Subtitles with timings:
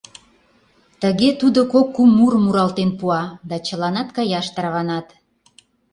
[1.01, 5.07] Тыге тудо кок-кум мурым муралтен пуа, да чыланат каяш тарванат.